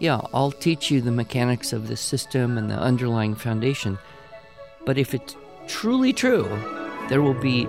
[0.00, 3.98] yeah, I'll teach you the mechanics of the system and the underlying foundation.
[4.86, 5.36] But if it's
[5.68, 6.48] truly true,
[7.10, 7.66] there will be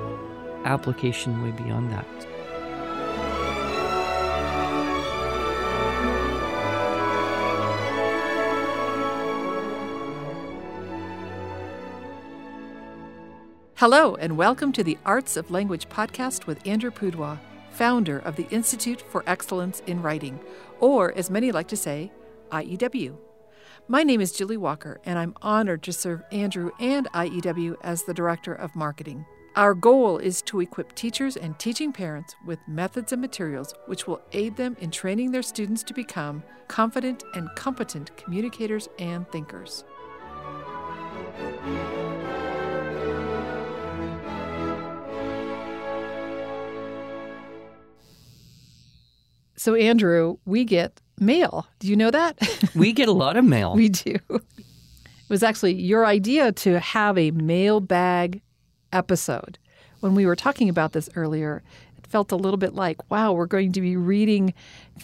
[0.63, 2.05] application way beyond that.
[13.75, 17.39] Hello, and welcome to the Arts of Language podcast with Andrew Pudewa,
[17.71, 20.39] founder of the Institute for Excellence in Writing,
[20.79, 22.09] or as many like to say,
[22.51, 23.17] IEW.
[23.87, 28.13] My name is Julie Walker, and I'm honored to serve Andrew and IEW as the
[28.13, 29.25] Director of Marketing.
[29.55, 34.21] Our goal is to equip teachers and teaching parents with methods and materials which will
[34.31, 39.83] aid them in training their students to become confident and competent communicators and thinkers.
[49.61, 51.67] So, Andrew, we get mail.
[51.77, 52.35] Do you know that?
[52.75, 53.75] We get a lot of mail.
[53.75, 54.15] we do.
[54.31, 54.41] It
[55.29, 58.41] was actually your idea to have a mailbag
[58.91, 59.59] episode.
[59.99, 61.61] When we were talking about this earlier,
[61.99, 64.55] it felt a little bit like, wow, we're going to be reading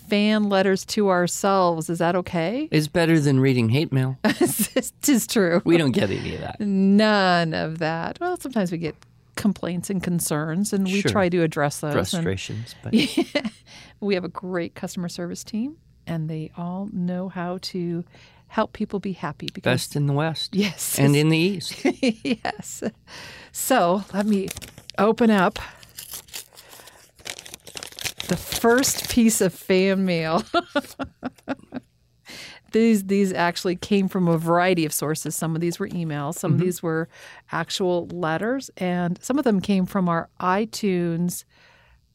[0.09, 1.88] fan letters to ourselves.
[1.88, 2.67] Is that okay?
[2.71, 4.17] It's better than reading hate mail.
[4.23, 5.61] it is true.
[5.66, 6.59] We don't get any of that.
[6.59, 8.17] None of that.
[8.19, 8.95] Well, sometimes we get
[9.36, 11.11] complaints and concerns, and we Sure.
[11.11, 11.94] try to address those.
[11.94, 12.73] and- Frustrations.
[12.81, 12.95] But
[13.99, 18.03] we have a great customer service team, and they all know how to
[18.47, 19.47] help people be happy.
[19.53, 20.55] Because best in the West.
[20.55, 21.75] yes, And in the East.
[21.83, 22.83] yes.
[23.51, 24.47] So let me
[24.97, 25.59] open up
[28.27, 30.43] the first piece of fan mail.
[32.71, 35.35] these these actually came from a variety of sources.
[35.35, 36.65] Some of these were emails, some of mm-hmm.
[36.65, 37.09] these were
[37.51, 41.43] actual letters, and some of them came from our iTunes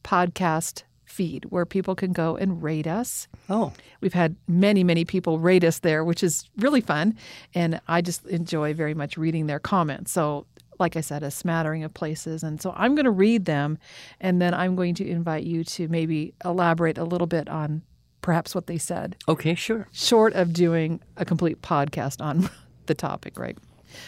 [0.03, 0.83] podcast
[1.13, 3.27] feed where people can go and rate us.
[3.49, 7.15] Oh, We've had many, many people rate us there, which is really fun.
[7.53, 10.11] And I just enjoy very much reading their comments.
[10.11, 10.45] So,
[10.79, 12.43] like I said, a smattering of places.
[12.43, 13.77] And so I'm going to read them
[14.19, 17.83] and then I'm going to invite you to maybe elaborate a little bit on
[18.21, 19.87] perhaps what they said, okay, sure.
[19.91, 22.49] short of doing a complete podcast on
[22.87, 23.57] the topic, right?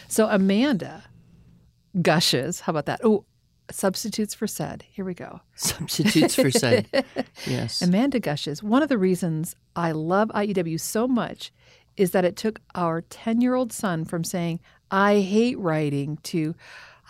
[0.08, 1.04] So, Amanda
[2.02, 2.60] gushes.
[2.60, 3.00] How about that?
[3.04, 3.24] Oh,
[3.70, 4.84] substitutes for said.
[4.90, 5.40] Here we go.
[5.54, 6.88] Substitutes for said.
[7.46, 7.82] Yes.
[7.82, 11.52] Amanda gushes, one of the reasons I love IEW so much
[11.96, 14.60] is that it took our 10 year old son from saying,
[14.90, 16.54] I hate writing, to,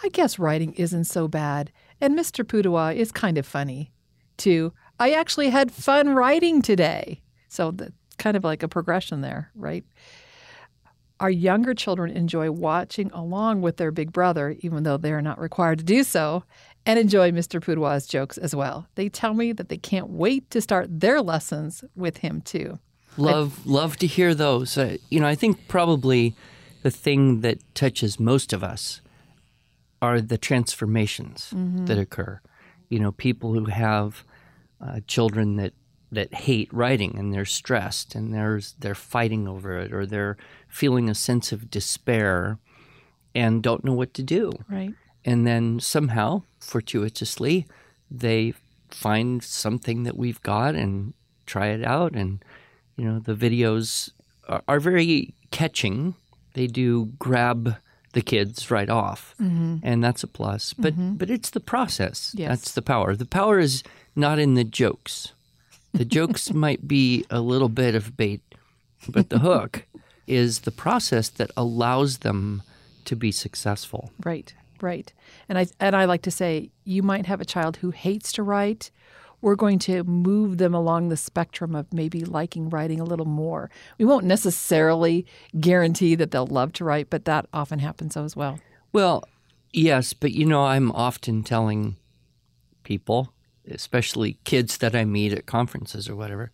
[0.02, 2.44] I guess writing isn't so bad, and Mr.
[2.44, 3.92] Pudewa is kind of funny,
[4.38, 7.22] to, I actually had fun writing today.
[7.48, 9.84] So that's kind of like a progression there, right?
[11.18, 15.38] Our younger children enjoy watching along with their big brother, even though they are not
[15.38, 16.44] required to do so,
[16.84, 17.60] and enjoy Mr.
[17.60, 18.86] Pudewa's jokes as well.
[18.96, 22.78] They tell me that they can't wait to start their lessons with him too.
[23.16, 24.76] Love, love to hear those.
[24.76, 26.34] Uh, you know, I think probably
[26.82, 29.00] the thing that touches most of us
[30.02, 31.52] are the transformations
[31.86, 32.40] that occur.
[32.90, 34.22] You know, people who have
[34.80, 35.72] uh, children that
[36.16, 40.36] that hate writing and they're stressed and there's they're fighting over it or they're
[40.68, 42.58] feeling a sense of despair
[43.34, 44.52] and don't know what to do.
[44.68, 44.94] Right.
[45.24, 47.66] and then somehow, fortuitously,
[48.10, 48.54] they
[48.90, 51.12] find something that we've got and
[51.44, 52.12] try it out.
[52.14, 52.44] And
[52.96, 54.10] you know, the videos
[54.48, 56.14] are, are very catching.
[56.54, 57.76] They do grab
[58.12, 59.76] the kids right off, mm-hmm.
[59.82, 60.72] and that's a plus.
[60.72, 61.14] But mm-hmm.
[61.16, 62.32] but it's the process.
[62.34, 62.48] Yes.
[62.48, 63.14] That's the power.
[63.14, 63.82] The power is
[64.14, 65.32] not in the jokes.
[65.92, 68.42] The jokes might be a little bit of bait,
[69.08, 69.86] but the hook
[70.26, 72.62] is the process that allows them
[73.04, 74.10] to be successful.
[74.24, 75.12] Right, right.
[75.48, 78.42] And I and I like to say you might have a child who hates to
[78.42, 78.90] write.
[79.42, 83.70] We're going to move them along the spectrum of maybe liking writing a little more.
[83.98, 85.26] We won't necessarily
[85.60, 88.58] guarantee that they'll love to write, but that often happens so as well.
[88.92, 89.24] Well,
[89.72, 91.96] yes, but you know, I'm often telling
[92.82, 93.32] people,
[93.70, 96.50] especially kids that I meet at conferences or whatever,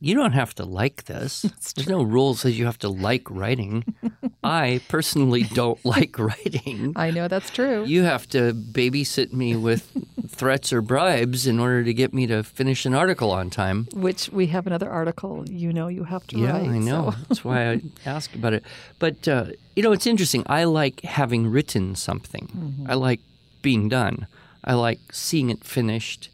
[0.00, 1.42] you don't have to like this.
[1.74, 3.84] There's no rule that says you have to like writing.
[4.44, 6.92] I personally don't like writing.
[6.94, 7.84] I know that's true.
[7.84, 9.90] You have to babysit me with
[10.28, 13.88] threats or bribes in order to get me to finish an article on time.
[13.92, 15.44] Which we have another article.
[15.48, 16.68] You know, you have to Yeah, write.
[16.68, 17.10] I know.
[17.10, 18.62] so- That's why I ask about it.
[19.00, 20.44] But uh, you know, it's interesting.
[20.46, 22.86] I like having written something.
[22.88, 23.18] I like
[23.62, 24.28] being done.
[24.62, 26.30] I like seeing it finished.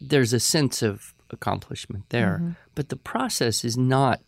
[0.00, 2.38] There's a sense of accomplishment there.
[2.40, 2.50] Mm-hmm.
[2.74, 4.20] But the process is not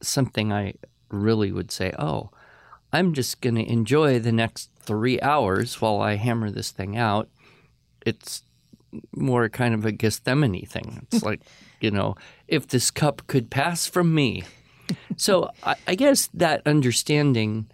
[0.00, 0.74] something I
[1.10, 2.30] really would say, "Oh,
[2.92, 7.28] I'm just going to enjoy the next 3 hours while I hammer this thing out."
[8.04, 8.42] It's
[9.14, 11.06] more kind of a Gethsemane thing.
[11.10, 11.40] It's like,
[11.80, 12.16] you know,
[12.48, 14.44] if this cup could pass from me,
[15.16, 17.66] so I, I guess that understanding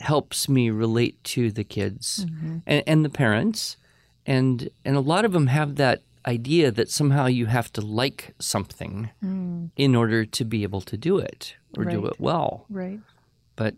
[0.00, 2.58] helps me relate to the kids mm-hmm.
[2.66, 3.76] and, and the parents,
[4.26, 8.34] and and a lot of them have that idea that somehow you have to like
[8.38, 9.70] something mm.
[9.76, 12.64] in order to be able to do it or do it well.
[12.68, 13.00] Right.
[13.56, 13.74] But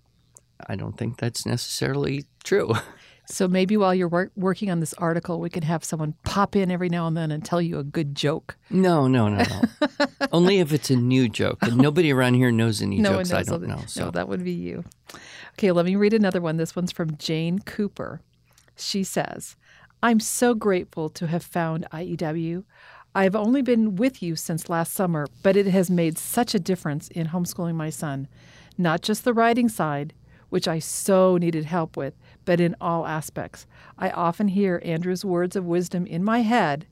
[0.66, 2.74] I don't think that's necessarily true.
[3.28, 6.70] So maybe while you're work- working on this article, we can have someone pop in
[6.70, 8.56] every now and then and tell you a good joke.
[8.70, 9.88] No, no, no, no.
[10.32, 13.40] Only if it's a new joke, and nobody around here knows any No jokes one
[13.40, 13.82] I don't know.
[13.86, 14.84] So No, that would be you.
[15.54, 16.56] Okay, let me read another one.
[16.56, 18.20] This one's from Jane Cooper.
[18.76, 19.56] She says,
[20.06, 22.62] I'm so grateful to have found IEW.
[23.12, 27.08] I've only been with you since last summer, but it has made such a difference
[27.08, 28.28] in homeschooling my son.
[28.78, 30.14] Not just the writing side,
[30.48, 32.14] which I so needed help with,
[32.44, 33.66] but in all aspects.
[33.98, 36.86] I often hear Andrew's words of wisdom in my head,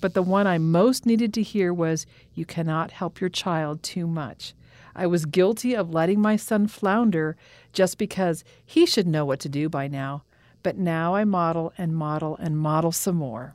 [0.00, 4.06] but the one I most needed to hear was, You cannot help your child too
[4.06, 4.54] much.
[4.94, 7.36] I was guilty of letting my son flounder
[7.72, 10.22] just because he should know what to do by now.
[10.62, 13.54] But now I model and model and model some more.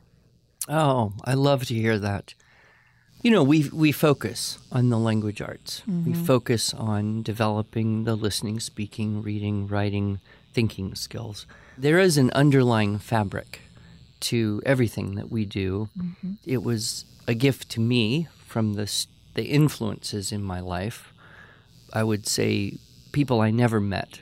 [0.67, 2.33] Oh, I love to hear that.
[3.21, 5.81] You know, we we focus on the language arts.
[5.87, 6.23] We mm-hmm.
[6.23, 10.19] focus on developing the listening, speaking, reading, writing,
[10.53, 11.45] thinking skills.
[11.77, 13.61] There is an underlying fabric
[14.19, 15.89] to everything that we do.
[15.97, 16.33] Mm-hmm.
[16.45, 18.87] It was a gift to me from the
[19.33, 21.13] the influences in my life.
[21.93, 22.77] I would say
[23.11, 24.21] people I never met,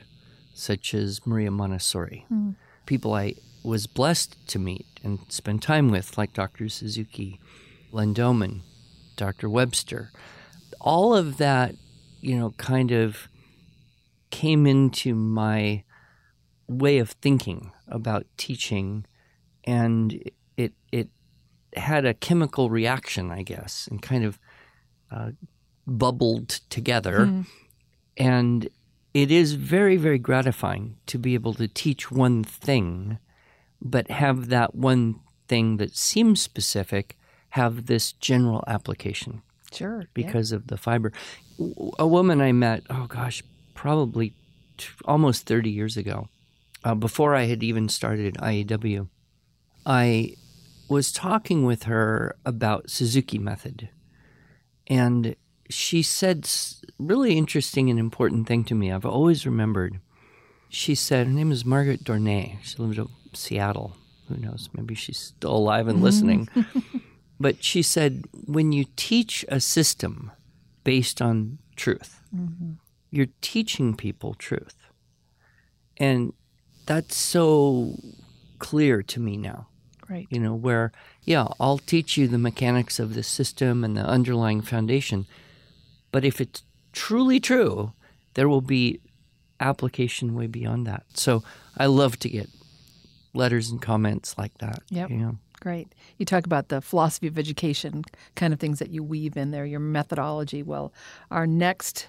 [0.54, 2.54] such as Maria Montessori, mm.
[2.86, 6.68] People I was blessed to meet and spend time with, like Dr.
[6.68, 7.40] Suzuki,
[7.90, 8.62] Glenn Doman,
[9.16, 9.48] Dr.
[9.50, 10.12] Webster.
[10.80, 11.74] All of that,
[12.20, 13.28] you know, kind of
[14.30, 15.82] came into my
[16.68, 19.04] way of thinking about teaching,
[19.64, 20.22] and
[20.56, 21.08] it it
[21.76, 24.38] had a chemical reaction, I guess, and kind of
[25.10, 25.30] uh,
[25.86, 27.44] bubbled together.
[28.16, 28.68] And
[29.22, 33.18] it is very, very gratifying to be able to teach one thing,
[33.80, 37.16] but have that one thing that seems specific
[37.50, 39.40] have this general application
[39.72, 40.04] Sure.
[40.12, 41.14] because of the fiber.
[41.98, 43.42] A woman I met, oh gosh,
[43.72, 44.34] probably
[44.76, 46.28] t- almost 30 years ago,
[46.84, 49.08] uh, before I had even started IEW,
[49.86, 50.34] I
[50.90, 53.88] was talking with her about Suzuki method.
[54.88, 55.36] And
[55.68, 56.48] she said
[56.98, 58.92] really interesting and important thing to me.
[58.92, 60.00] I've always remembered.
[60.68, 62.58] She said her name is Margaret Dornay.
[62.62, 63.96] She lived in Seattle.
[64.28, 64.68] Who knows?
[64.74, 66.02] Maybe she's still alive and mm.
[66.02, 66.48] listening.
[67.40, 70.32] but she said when you teach a system
[70.84, 72.72] based on truth, mm-hmm.
[73.10, 74.76] you're teaching people truth.
[75.96, 76.32] And
[76.86, 77.96] that's so
[78.58, 79.68] clear to me now
[80.08, 80.26] Right.
[80.30, 80.92] you know, where,
[81.24, 85.26] yeah, I'll teach you the mechanics of the system and the underlying foundation.
[86.16, 86.62] But if it's
[86.94, 87.92] truly true,
[88.32, 89.00] there will be
[89.60, 91.02] application way beyond that.
[91.12, 91.42] So
[91.76, 92.48] I love to get
[93.34, 94.78] letters and comments like that.
[94.88, 95.08] Yeah.
[95.08, 95.38] You know?
[95.60, 95.94] Great.
[96.16, 98.02] You talk about the philosophy of education
[98.34, 100.62] kind of things that you weave in there, your methodology.
[100.62, 100.90] Well,
[101.30, 102.08] our next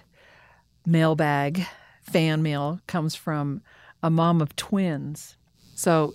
[0.86, 1.66] mailbag
[2.00, 3.60] fan mail comes from
[4.02, 5.36] a mom of twins.
[5.74, 6.14] So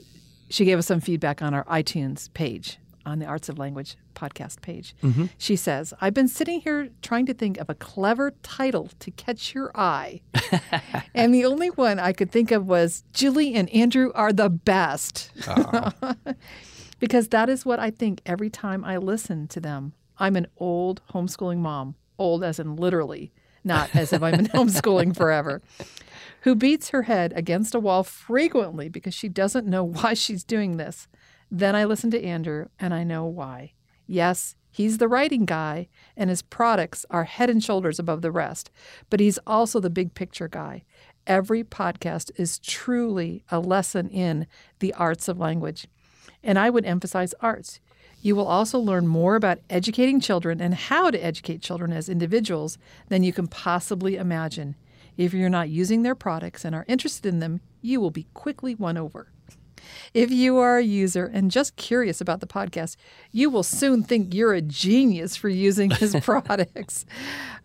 [0.49, 4.61] she gave us some feedback on our iTunes page, on the Arts of Language podcast
[4.61, 4.95] page.
[5.03, 5.25] Mm-hmm.
[5.37, 9.53] She says, I've been sitting here trying to think of a clever title to catch
[9.53, 10.21] your eye.
[11.13, 15.31] and the only one I could think of was Julie and Andrew are the best
[15.47, 16.13] uh-huh.
[16.99, 19.93] because that is what I think every time I listen to them.
[20.17, 23.31] I'm an old homeschooling mom, old as in literally,
[23.63, 25.61] not as if I've been homeschooling forever,
[26.41, 30.77] who beats her head against a wall frequently because she doesn't know why she's doing
[30.77, 31.07] this.
[31.55, 33.73] Then I listen to Andrew and I know why.
[34.07, 38.71] Yes, he's the writing guy and his products are head and shoulders above the rest,
[39.11, 40.83] but he's also the big picture guy.
[41.27, 44.47] Every podcast is truly a lesson in
[44.79, 45.85] the arts of language.
[46.41, 47.79] And I would emphasize arts.
[48.19, 52.79] You will also learn more about educating children and how to educate children as individuals
[53.09, 54.75] than you can possibly imagine.
[55.17, 58.73] If you're not using their products and are interested in them, you will be quickly
[58.73, 59.27] won over.
[60.13, 62.95] If you are a user and just curious about the podcast,
[63.31, 67.05] you will soon think you're a genius for using his products.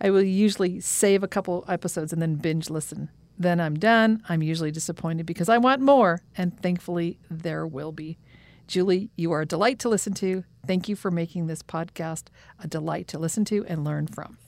[0.00, 3.10] I will usually save a couple episodes and then binge listen.
[3.38, 4.22] Then I'm done.
[4.28, 8.18] I'm usually disappointed because I want more, and thankfully, there will be.
[8.66, 10.44] Julie, you are a delight to listen to.
[10.66, 12.25] Thank you for making this podcast
[12.62, 14.38] a delight to listen to and learn from.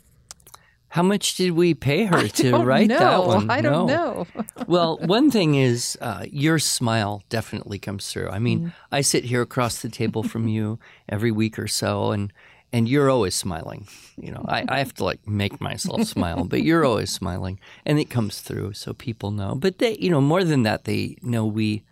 [0.91, 2.99] How much did we pay her to write know.
[2.99, 3.49] that one?
[3.51, 4.27] I don't No.
[4.37, 4.45] know.
[4.67, 8.29] well, one thing is uh, your smile definitely comes through.
[8.29, 8.69] I mean, Mm-hmm.
[8.97, 10.79] I sit here across the table from you
[11.09, 12.33] every week or so, and
[12.73, 13.87] and you're always smiling.
[14.17, 17.99] You know, I, I have to like make myself smile, but you're always smiling, and
[17.99, 19.55] it comes through, so people know.
[19.55, 21.83] But they, you know, more than that, they know we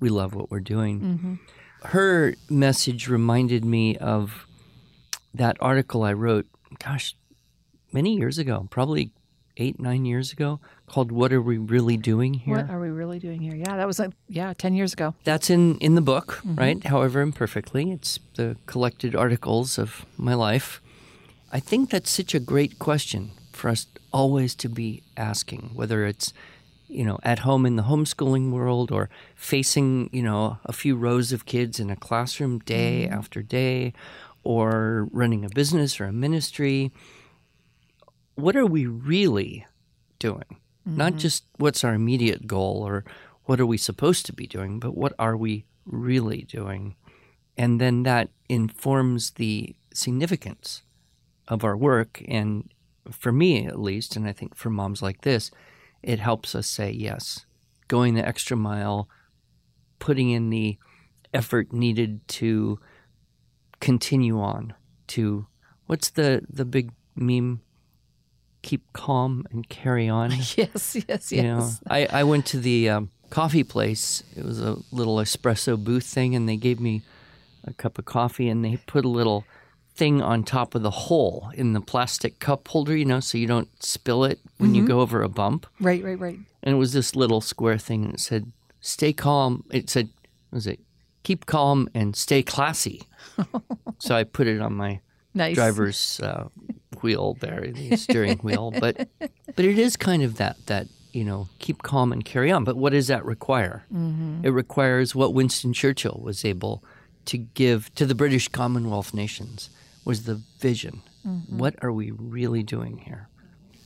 [0.00, 1.38] we love what we're doing.
[1.84, 4.46] Her message reminded me of
[5.34, 6.46] that article I wrote.
[6.84, 7.14] Gosh,
[7.92, 9.10] many years ago, probably
[9.58, 13.18] eight nine years ago, called "What Are We Really Doing Here." What are we really
[13.18, 13.54] doing here?
[13.54, 15.14] Yeah, that was like yeah, ten years ago.
[15.24, 16.54] That's in in the book, mm-hmm.
[16.54, 16.84] right?
[16.84, 20.80] However imperfectly, it's the collected articles of my life.
[21.52, 26.32] I think that's such a great question for us always to be asking, whether it's
[26.88, 31.32] you know at home in the homeschooling world or facing you know a few rows
[31.32, 33.18] of kids in a classroom day mm-hmm.
[33.18, 33.92] after day,
[34.44, 36.92] or running a business or a ministry.
[38.38, 39.66] What are we really
[40.20, 40.60] doing?
[40.86, 41.18] Not mm-hmm.
[41.18, 43.04] just what's our immediate goal or
[43.46, 46.94] what are we supposed to be doing, but what are we really doing?
[47.56, 50.82] And then that informs the significance
[51.48, 52.22] of our work.
[52.28, 52.70] And
[53.10, 55.50] for me, at least, and I think for moms like this,
[56.00, 57.44] it helps us say yes,
[57.88, 59.08] going the extra mile,
[59.98, 60.78] putting in the
[61.34, 62.78] effort needed to
[63.80, 64.74] continue on
[65.08, 65.48] to
[65.86, 67.62] what's the the big meme
[68.68, 71.32] keep calm and carry on Yes, yes, yes.
[71.32, 74.22] you know, I, I went to the um, coffee place.
[74.36, 77.00] It was a little espresso booth thing, and they gave me
[77.64, 79.44] a cup of coffee, and they put a little
[79.96, 83.46] thing on top of the hole in the plastic cup holder, you know, so you
[83.46, 85.66] don't spill it when you go over a bump.
[85.80, 86.38] Right, right, right.
[86.62, 90.10] And it was this little square thing, and it said, "Stay calm." It said,
[90.50, 90.80] what "Was it
[91.22, 93.02] keep calm and stay classy?"
[93.98, 95.00] so I put it on my
[95.34, 95.54] Nice.
[95.54, 96.48] driver's uh,
[97.02, 98.70] wheel there, the steering wheel.
[98.70, 102.64] But but it is kind of that that you know keep calm and carry on.
[102.64, 103.84] But what does that require?
[103.92, 104.44] Mm-hmm.
[104.44, 106.84] It requires what Winston Churchill was able
[107.26, 109.70] to give to the British Commonwealth nations
[110.04, 111.02] was the vision.
[111.26, 111.58] Mm-hmm.
[111.58, 113.28] What are we really doing here?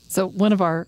[0.09, 0.87] So one of our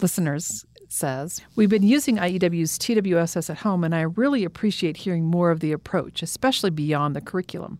[0.00, 5.50] listeners says, We've been using IEW's TWSS at home, and I really appreciate hearing more
[5.50, 7.78] of the approach, especially beyond the curriculum,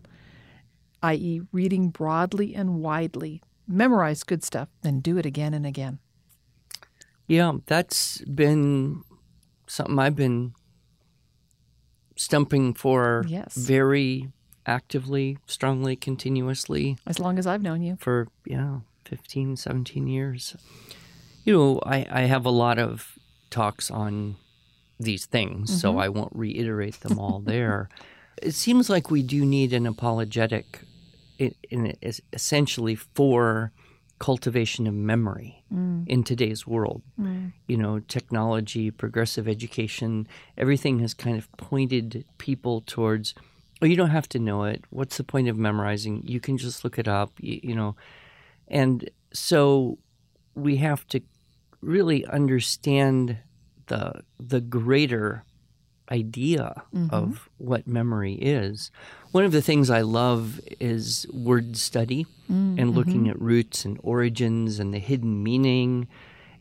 [1.01, 3.41] i.e., reading broadly and widely.
[3.67, 5.99] Memorize good stuff, then do it again and again.
[7.27, 9.03] Yeah, that's been
[9.67, 10.53] something I've been
[12.15, 13.55] stumping for Yes.
[13.55, 14.31] very
[14.65, 17.97] actively, strongly, continuously As long as I've known you.
[17.99, 20.55] for, yeah, 15, 17 years.
[21.43, 23.17] You know, I, I have a lot of
[23.49, 24.37] talks on
[24.99, 25.99] these things, so mm-hmm.
[25.99, 27.89] I won't reiterate them all there.
[28.41, 30.81] It seems like we do need an apologetic,
[31.37, 33.71] in, in es- essentially for
[34.19, 36.07] cultivation of memory mm.
[36.07, 37.01] in today's world.
[37.19, 37.51] Mm.
[37.67, 40.27] You know, technology, progressive education,
[40.57, 43.33] everything has kind of pointed people towards.
[43.81, 44.85] Oh, you don't have to know it.
[44.89, 46.23] What's the point of memorizing?
[46.25, 47.33] You can just look it up.
[47.39, 47.95] You, you know,
[48.69, 49.97] and so
[50.53, 51.21] we have to
[51.81, 53.37] really understand
[53.87, 55.43] the the greater
[56.11, 57.13] idea mm-hmm.
[57.13, 58.91] of what memory is.
[59.31, 63.31] One of the things I love is word study mm, and looking mm-hmm.
[63.31, 66.07] at roots and origins and the hidden meaning.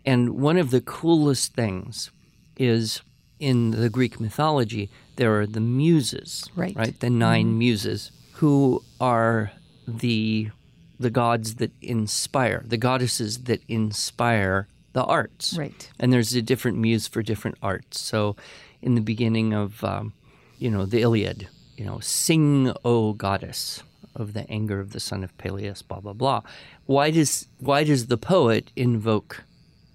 [0.05, 2.11] And one of the coolest things
[2.57, 3.03] is
[3.39, 6.75] in the Greek mythology, there are the muses, Right.
[6.75, 7.59] Right, the 9 mm-hmm.
[7.59, 9.53] muses who are
[9.87, 10.51] the
[10.99, 15.57] the gods that inspire, the goddesses that inspire the arts.
[15.59, 15.91] Right.
[15.99, 18.01] And there's a different muse for different arts.
[18.01, 18.37] So,
[18.85, 20.13] in the beginning of, um,
[20.59, 23.83] you know, the Iliad, you know, sing, O goddess
[24.15, 26.41] of the anger of the son of Peleus, blah blah blah.
[26.87, 29.43] Why does why does the poet invoke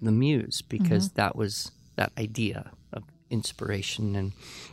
[0.02, 0.60] the muse?
[0.74, 4.32] Because that was that idea of inspiration, and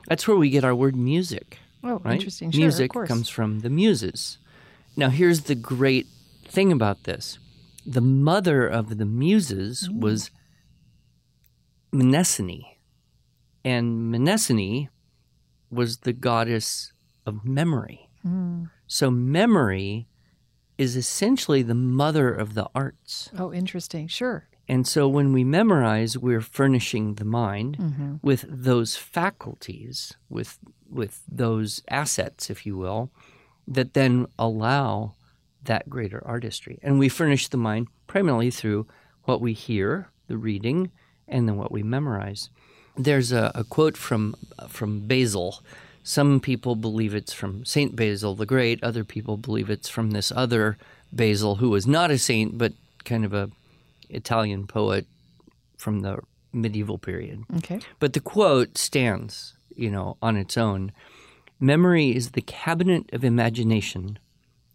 [0.10, 1.60] that's where we get our word music.
[1.84, 2.16] Oh, Right?
[2.16, 2.52] interesting.
[2.52, 3.08] Sure, Music of course.
[3.08, 4.40] comes from the muses.
[4.98, 6.08] Now, here's the great
[6.56, 7.38] thing about this:
[7.86, 10.00] the mother of the muses Mm.
[10.02, 10.32] was
[11.94, 12.64] Mnemosyne,
[13.72, 14.90] and Mnemosyne
[15.70, 16.94] was the goddess
[17.26, 18.10] of memory.
[18.26, 18.70] Mm.
[18.88, 20.08] So, memory
[20.78, 23.30] is essentially the mother of the arts.
[23.38, 24.08] Oh, interesting.
[24.08, 24.48] Sure.
[24.70, 28.16] And so when we memorize, we're furnishing the mind Mm-hmm.
[28.22, 30.60] with those faculties, with
[31.02, 33.12] with those assets, if you will,
[33.76, 35.16] that then allow
[35.64, 36.80] that greater artistry.
[36.82, 38.88] And we furnish the mind primarily through
[39.24, 39.90] what we hear,
[40.28, 40.92] the reading,
[41.28, 42.50] and then what we memorize.
[42.98, 44.36] There's a, a quote from
[44.68, 45.62] from Basil.
[46.04, 48.84] Some people believe it's from Saint Basil the Great.
[48.84, 50.78] Other people believe it's from this other
[51.12, 52.74] Basil, who was not a saint but
[53.04, 53.50] kind of a
[54.10, 55.06] Italian poet
[55.78, 56.20] from the
[56.54, 57.44] medieval period.
[57.58, 57.80] Okay.
[58.00, 60.92] But the quote stands, you know, on its own.
[61.60, 64.20] Memory is the cabinet of imagination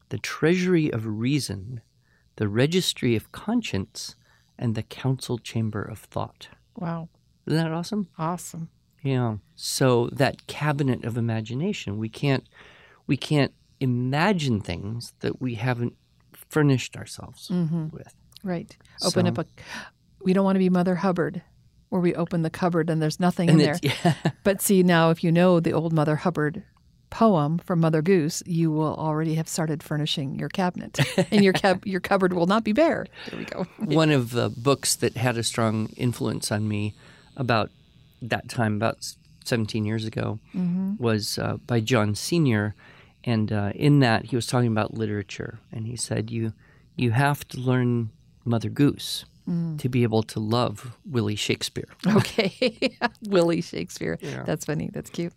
[0.08, 1.80] the treasury of reason,
[2.36, 4.14] the registry of conscience,
[4.58, 6.48] and the council chamber of thought.
[6.76, 7.08] Wow.
[7.46, 8.08] Isn't that awesome?
[8.18, 8.68] Awesome.
[9.02, 9.36] Yeah.
[9.56, 12.46] So that cabinet of imagination, we can't
[13.06, 15.94] we can't imagine things that we haven't
[16.32, 17.88] furnished ourselves mm-hmm.
[17.88, 18.14] with.
[18.44, 18.76] Right.
[19.04, 19.46] Open So- up a.
[20.24, 21.42] We don't want to be Mother Hubbard,
[21.88, 23.78] where we open the cupboard and there's nothing And in there.
[23.82, 26.62] yeah, But see, now if you know the old Mother Hubbard
[27.10, 30.98] poem from Mother Goose, you will already have started furnishing your cabinet,
[31.32, 33.06] and your cab- your cupboard will not be bare.
[33.28, 33.66] There we go.
[33.78, 36.94] one of the books that had a strong influence on me
[37.36, 37.70] about
[38.20, 38.98] that time, about
[39.44, 40.38] 17 years ago,
[40.98, 42.74] was uh, by John Senior,
[43.24, 46.52] and uh, in that he was talking about literature, and he said you
[46.96, 48.10] you have to learn
[48.44, 49.24] Mother Goose
[49.78, 51.88] to be able to love Willie Shakespeare.
[52.06, 52.96] Okay,
[53.28, 54.16] Willie Shakespeare.
[54.46, 54.88] That's funny.
[54.92, 55.32] That's cute.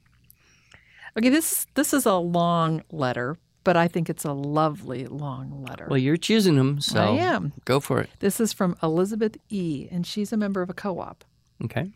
[1.17, 5.87] Okay, this this is a long letter, but I think it's a lovely long letter.
[5.89, 7.53] Well, you're choosing them, so I am.
[7.65, 8.09] go for it.
[8.19, 11.23] This is from Elizabeth E., and she's a member of a co-op.
[11.63, 11.91] Okay.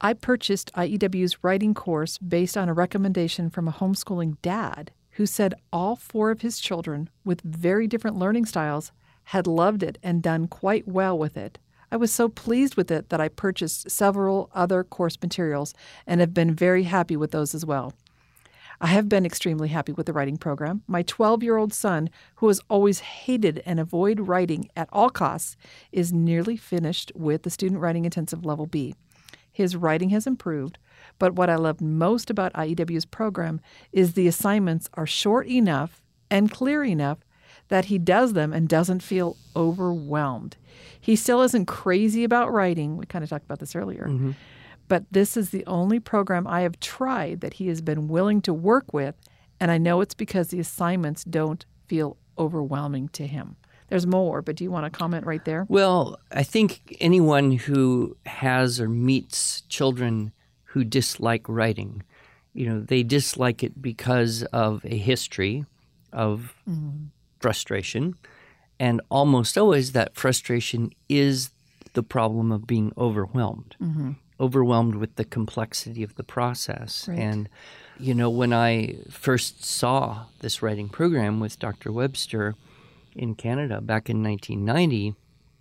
[0.00, 5.54] I purchased IEW's writing course based on a recommendation from a homeschooling dad who said
[5.72, 8.90] all four of his children with very different learning styles
[9.24, 11.58] had loved it and done quite well with it.
[11.92, 15.74] I was so pleased with it that I purchased several other course materials
[16.06, 17.92] and have been very happy with those as well.
[18.82, 20.82] I have been extremely happy with the writing program.
[20.88, 25.56] My 12 year old son, who has always hated and avoid writing at all costs,
[25.92, 28.96] is nearly finished with the Student Writing Intensive Level B.
[29.52, 30.78] His writing has improved,
[31.20, 33.60] but what I love most about IEW's program
[33.92, 37.18] is the assignments are short enough and clear enough
[37.68, 40.56] that he does them and doesn't feel overwhelmed.
[41.00, 42.96] He still isn't crazy about writing.
[42.96, 44.06] We kind of talked about this earlier.
[44.08, 44.32] Mm-hmm.
[44.88, 48.52] But this is the only program I have tried that he has been willing to
[48.52, 49.14] work with,
[49.58, 53.56] and I know it's because the assignments don't feel overwhelming to him.
[53.88, 55.66] There's more, but do you want to comment right there?
[55.68, 60.32] Well, I think anyone who has or meets children
[60.64, 62.02] who dislike writing,
[62.54, 65.66] you know, they dislike it because of a history
[66.12, 67.06] of mm-hmm.
[67.40, 68.14] frustration.
[68.80, 71.50] And almost always that frustration is
[71.92, 74.12] the problem of being overwhelmed, mm-hmm.
[74.40, 77.06] Overwhelmed with the complexity of the process.
[77.08, 77.18] Right.
[77.18, 77.48] And,
[77.98, 81.92] you know, when I first saw this writing program with Dr.
[81.92, 82.54] Webster
[83.14, 85.14] in Canada back in 1990,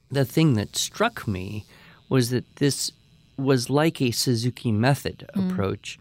[0.10, 1.66] the thing that struck me
[2.10, 2.92] was that this
[3.38, 5.52] was like a Suzuki method mm.
[5.52, 5.98] approach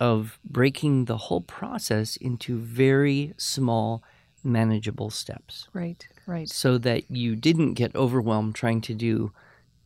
[0.00, 4.02] of breaking the whole process into very small,
[4.42, 6.48] manageable steps Right, right.
[6.48, 9.32] so that you didn't get overwhelmed trying to do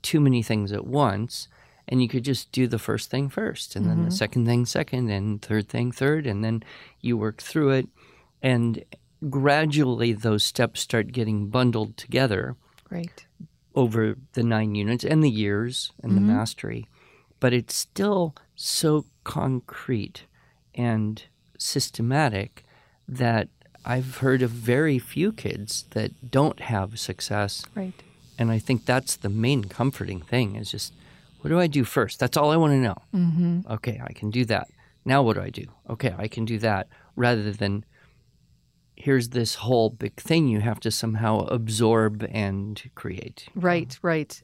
[0.02, 1.48] too many things at once
[1.88, 4.10] and you could just do the first thing first and then the mm-hmm.
[4.10, 6.62] second thing second and third thing third and then
[7.00, 7.88] you work through it.
[8.42, 8.84] And
[9.28, 12.56] gradually those steps start getting bundled together
[12.90, 13.26] Right.
[13.74, 16.36] over the nine units and the years and the mm-hmm.
[16.36, 16.86] mastery.
[17.40, 20.24] But it's still so concrete
[20.74, 21.22] and
[21.58, 22.64] systematic
[23.06, 23.48] that
[23.84, 27.64] I've heard of very few kids that don't have success.
[27.74, 27.94] Right.
[28.38, 30.92] and I think that's the main comforting thing is just,
[31.40, 32.18] what do I do first?
[32.18, 32.96] That's all I want to know.
[33.14, 33.72] Mm-hmm.
[33.72, 34.68] Okay, I can do that.
[35.04, 35.64] Now what do I do?
[35.88, 36.88] Okay, I can do that.
[37.16, 37.84] Rather than,
[38.96, 43.48] here's this whole big thing you have to somehow absorb and create.
[43.54, 44.42] Right, right.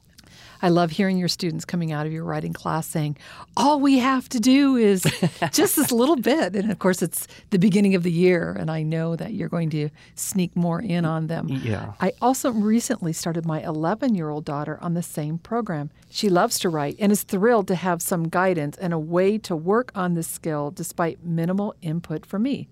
[0.63, 3.19] I love hearing your students coming out of your writing class saying,
[3.57, 5.03] all we have to do is
[5.53, 6.57] just this little bit.
[6.57, 9.71] And of course, it's the beginning of the year, and I know that you're going
[9.71, 11.49] to sneak more in on them.
[11.49, 11.93] Yeah.
[12.01, 15.91] I also recently started my 11 year old daughter on the same program.
[16.11, 19.55] She loves to write and is thrilled to have some guidance and a way to
[19.55, 22.69] work on this skill despite minimal input from me.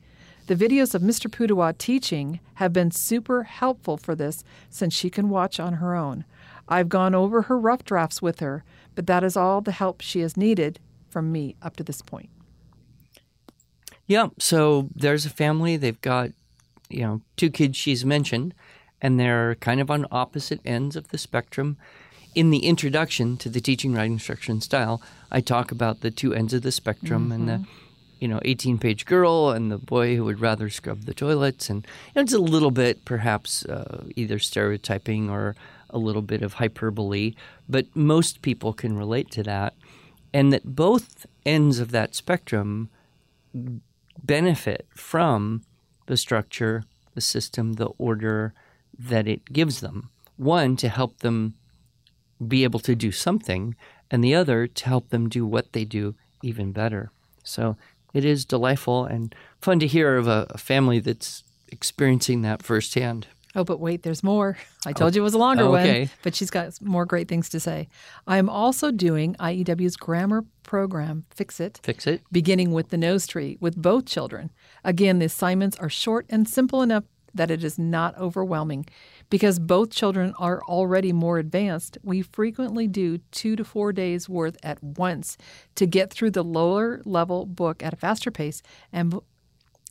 [0.46, 1.30] The videos of Mr.
[1.30, 6.24] Pudewa teaching have been super helpful for this since she can watch on her own.
[6.72, 10.20] I've gone over her rough drafts with her, but that is all the help she
[10.20, 10.80] has needed
[11.10, 12.30] from me up to this point.
[14.06, 14.28] Yeah.
[14.38, 15.76] So there's a family.
[15.76, 16.30] They've got,
[16.88, 18.54] you know, two kids she's mentioned,
[19.00, 21.76] and they're kind of on opposite ends of the spectrum.
[22.34, 26.54] In the introduction to the teaching writing instruction style, I talk about the two ends
[26.54, 27.64] of the spectrum and the,
[28.20, 31.68] you know, 18 page girl and the boy who would rather scrub the toilets.
[31.68, 35.54] And you know, it's a little bit perhaps uh, either stereotyping or
[35.92, 37.34] a little bit of hyperbole,
[37.68, 39.74] but most people can relate to that.
[40.32, 42.88] And that both ends of that spectrum
[44.22, 45.62] benefit from
[46.06, 48.54] the structure, the system, the order
[48.98, 50.10] that it gives them.
[50.36, 51.54] One, to help them
[52.46, 53.76] be able to do something,
[54.10, 57.10] and the other, to help them do what they do even better.
[57.42, 57.76] So
[58.12, 63.26] it is delightful and fun to hear of a, a family that's experiencing that firsthand.
[63.54, 64.56] Oh, but wait, there's more.
[64.86, 65.16] I told oh.
[65.16, 66.00] you it was a longer oh, okay.
[66.00, 67.88] one, but she's got more great things to say.
[68.26, 72.22] I am also doing IEW's grammar program, Fix It, Fix it.
[72.32, 74.50] beginning with the nose tree with both children.
[74.84, 78.86] Again, the assignments are short and simple enough that it is not overwhelming.
[79.30, 84.56] Because both children are already more advanced, we frequently do two to four days worth
[84.62, 85.38] at once
[85.76, 88.62] to get through the lower level book at a faster pace
[88.92, 89.18] and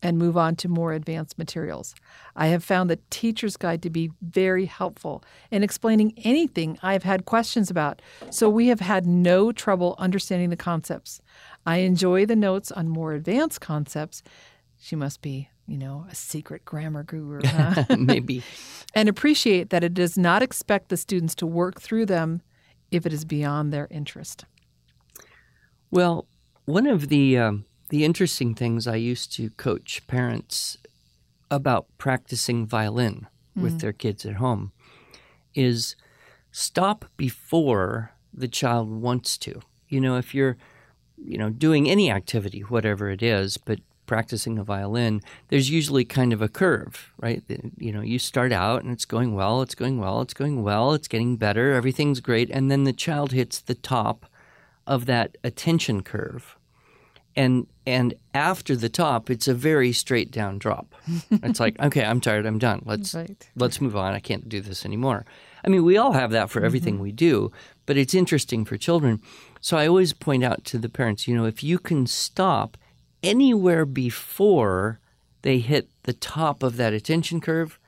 [0.02, 1.94] and move on to more advanced materials.
[2.36, 7.26] I have found the teacher's guide to be very helpful in explaining anything I've had
[7.26, 11.22] questions about, so we have had no trouble understanding the concepts.
[11.66, 14.24] I enjoy the notes on more advanced concepts.
[14.80, 17.86] She must be, you know, a secret grammar guru, huh?
[17.98, 18.44] Maybe.
[18.96, 22.42] and appreciate that it does not expect the students to work through them
[22.90, 24.46] if it is beyond their interest.
[25.92, 26.28] Well,
[26.66, 30.77] one of the um, the interesting things I used to coach parents
[31.51, 33.82] about practicing violin with mm.
[33.82, 34.71] their kids at home
[35.54, 35.97] is
[36.54, 39.60] stop before the child wants to.
[39.89, 40.56] You know, if you're,
[41.17, 46.32] you know, doing any activity, whatever it is, but practicing a violin, there's usually kind
[46.32, 47.43] of a curve, right?
[47.77, 50.93] You know, you start out and it's going well, it's going well, it's going well,
[50.93, 54.27] it's getting better, everything's great, and then the child hits the top
[54.88, 56.56] of that attention curve
[57.36, 60.96] and and after the top it's a very straight down drop.
[61.32, 62.82] It's like okay i'm tired i'm done.
[62.86, 63.50] Let's Right.
[63.56, 64.13] let's move on.
[64.13, 65.26] I can't do this anymore.
[65.63, 67.04] I mean we all have that for everything mm-hmm.
[67.04, 67.52] we do
[67.86, 69.22] but it's interesting for children.
[69.62, 72.78] So i always point out to the parents you know if you can stop
[73.24, 75.00] anywhere before
[75.44, 77.80] they hit the top of that attention curve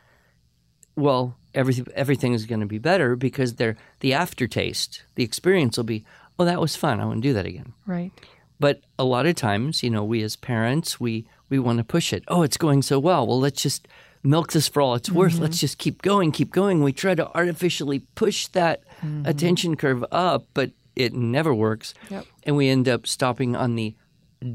[0.95, 5.83] well everything everything is going to be better because they're the aftertaste the experience will
[5.83, 6.03] be
[6.39, 6.99] oh that was fun.
[6.99, 7.73] I want to do that again.
[7.85, 8.11] Right.
[8.59, 12.13] But a lot of times, you know, we as parents, we we want to push
[12.13, 12.23] it.
[12.27, 13.27] Oh, it's going so well.
[13.27, 13.87] Well, let's just
[14.23, 15.37] milk this for all it's worth.
[15.37, 15.59] Let's mm-hmm.
[15.59, 16.81] just keep going, keep going.
[16.81, 19.25] We try to artificially push that mm-hmm.
[19.25, 21.93] attention curve up, but it never works.
[22.09, 22.25] Yep.
[22.43, 23.95] And we end up stopping on the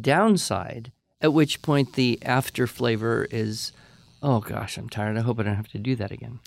[0.01, 3.73] downside, at which point the after flavor is,
[4.23, 5.17] oh gosh, I'm tired.
[5.17, 6.41] I hope I don't have to do that again.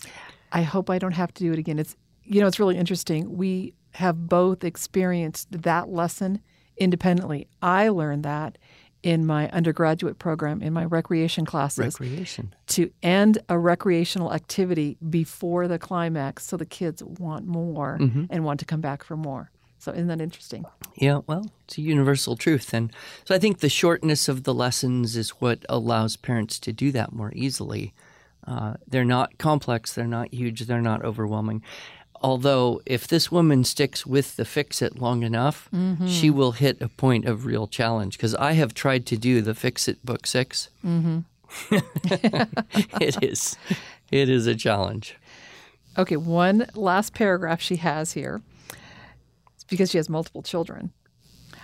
[0.51, 1.79] I hope I don't have to do it again.
[1.79, 3.35] It's you know, it's really interesting.
[3.37, 6.41] We have both experienced that lesson
[6.81, 7.47] independently.
[7.61, 8.57] I learned that
[9.03, 12.53] in my undergraduate program in my recreation classes Recreation.
[12.67, 17.97] to end a recreational activity before the climax so the kids want more
[18.29, 19.49] and want to come back for more.
[19.79, 20.65] So isn't that interesting?
[20.95, 22.71] Yeah, well, it's a universal truth.
[22.71, 22.91] And
[23.25, 27.11] so I think the shortness of the lessons is what allows parents to do that
[27.11, 27.95] more easily.
[28.45, 31.63] Uh, they're not complex, they're not huge, they're not overwhelming.
[32.23, 36.05] Although, if this woman sticks with the fix it long enough, mm-hmm.
[36.07, 38.15] she will hit a point of real challenge.
[38.17, 41.19] Because I have tried to do the fix it book 6 mm-hmm.
[43.01, 43.57] it is,
[44.11, 45.15] it is a challenge.
[45.97, 48.41] Okay, one last paragraph she has here.
[49.55, 50.91] It's because she has multiple children.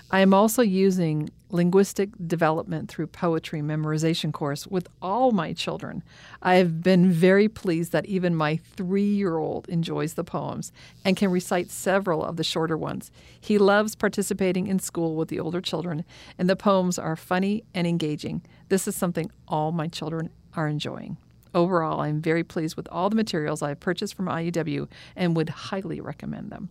[0.10, 6.04] I am also using linguistic development through poetry memorization course with all my children.
[6.42, 10.72] I have been very pleased that even my three year old enjoys the poems
[11.04, 13.12] and can recite several of the shorter ones.
[13.40, 16.06] He loves participating in school with the older children,
[16.38, 18.42] and the poems are funny and engaging.
[18.70, 21.18] This is something all my children are enjoying.
[21.54, 25.50] Overall, I'm very pleased with all the materials I have purchased from IEW and would
[25.50, 26.70] highly recommend them.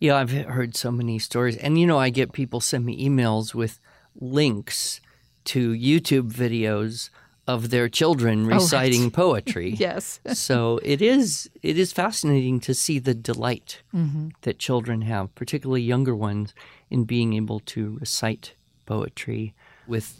[0.00, 1.56] Yeah, I've heard so many stories.
[1.56, 3.80] And, you know, I get people send me emails with
[4.14, 5.00] links
[5.44, 7.10] to YouTube videos
[7.48, 8.54] of their children oh, right.
[8.56, 9.70] reciting poetry.
[9.70, 10.20] Yes.
[10.34, 14.28] so it is it is fascinating to see the delight mm-hmm.
[14.42, 16.54] that children have, particularly younger ones,
[16.90, 19.54] in being able to recite poetry
[19.86, 20.14] with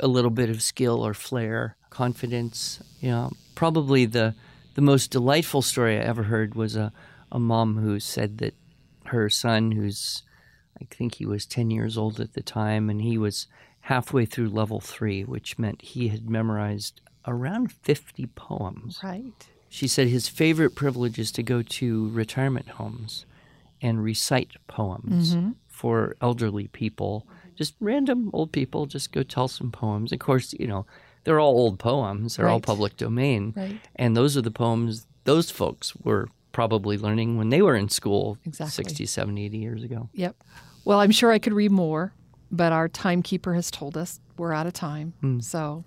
[0.00, 2.82] a little bit of skill or flair, confidence.
[3.00, 4.34] Yeah, probably the
[4.74, 6.92] the most delightful story I ever heard was a,
[7.30, 8.54] a mom who said that
[9.08, 10.22] her son, who's
[10.80, 13.46] I think he was ten years old at the time, and he was
[13.80, 19.00] halfway through level three, which meant he had memorized around fifty poems.
[19.02, 19.48] Right.
[19.68, 23.26] She said his favorite privilege is to go to retirement homes
[23.82, 25.50] and recite poems mm-hmm.
[25.68, 30.12] for elderly people, just random old people, just go tell some poems.
[30.12, 30.86] Of course, you know,
[31.24, 33.52] they're all old poems, they're all public domain.
[33.56, 33.80] Right.
[33.96, 38.38] And those are the poems those folks were probably learning when they were in school
[38.46, 38.72] Exactly.
[38.72, 40.08] 60, 70, 80 years ago.
[40.14, 40.42] Yep.
[40.86, 42.14] Well, I'm sure I could read more,
[42.50, 45.12] but our timekeeper has told us we're out of time.
[45.20, 45.40] Hmm.
[45.40, 45.84] So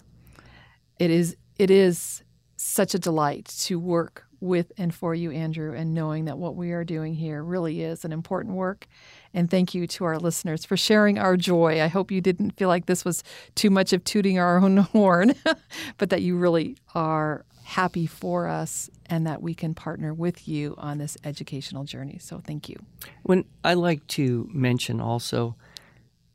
[0.99, 2.21] it is it is
[2.55, 6.71] such a delight to work with and for you, Andrew, and knowing that what we
[6.71, 8.85] are doing here really is an important work.
[9.33, 11.81] And thank you to our listeners for sharing our joy.
[11.81, 13.23] I hope you didn't feel like this was
[13.55, 15.33] too much of tooting our own horn,
[15.97, 20.73] but that you really are happy for us and that we can partner with you
[20.79, 22.17] on this educational journey.
[22.19, 22.77] So thank you.
[23.21, 25.55] When I like to mention also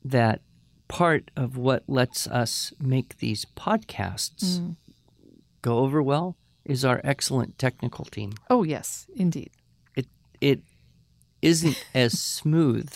[0.05, 0.40] that
[0.87, 4.77] part of what lets us make these podcasts mm.
[5.61, 8.35] go over well is our excellent technical team.
[8.49, 9.51] Oh yes, indeed.
[9.97, 10.07] It
[10.40, 10.61] it
[11.42, 12.92] isn't as smooth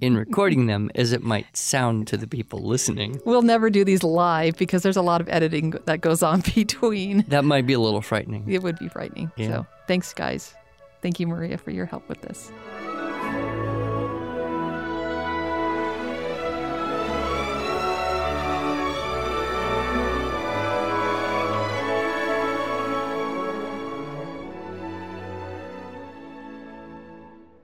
[0.00, 3.20] in recording them as it might sound to the people listening.
[3.24, 7.24] We'll never do these live because there's a lot of editing that goes on between.
[7.28, 8.50] That might be a little frightening.
[8.50, 9.30] It would be frightening.
[9.36, 9.48] Yeah.
[9.48, 10.54] So, thanks guys.
[11.02, 12.52] Thank you Maria for your help with this.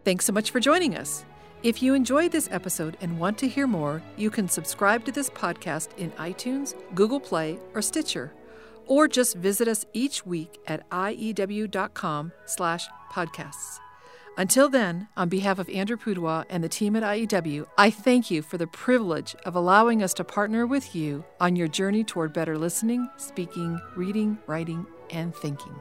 [0.07, 1.25] Thanks so much for joining us.
[1.67, 5.29] If you enjoyed this episode and want to hear more, you can subscribe to this
[5.29, 8.33] podcast in iTunes, Google Play, or Stitcher,
[8.87, 13.79] or just visit us each week at iew.com/podcasts.
[14.39, 18.43] Until then, on behalf of Andrew Pudewa and the team at IEW, I thank you
[18.43, 22.57] for the privilege of allowing us to partner with you on your journey toward better
[22.57, 25.75] listening, speaking, reading, writing, and thinking.